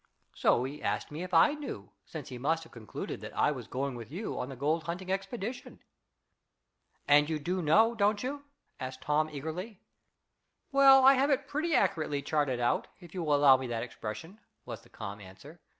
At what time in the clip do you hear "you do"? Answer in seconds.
7.29-7.61